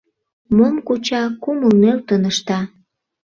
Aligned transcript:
Мом 0.55 0.75
куча— 0.87 1.21
кумыл 1.43 1.71
нӧлтын 1.81 2.21
ышта. 2.31 2.59